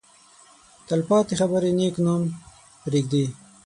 تل 0.87 1.01
پاتې 1.09 1.33
خبرې 1.41 1.71
نېک 1.77 1.95
نوم 2.05 2.21
پرېږدي. 2.83 3.25